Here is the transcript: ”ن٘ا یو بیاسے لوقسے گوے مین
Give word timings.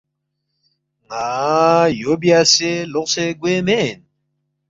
”ن٘ا 1.11 1.29
یو 2.01 2.13
بیاسے 2.21 2.71
لوقسے 2.91 3.25
گوے 3.39 3.55
مین 3.65 3.97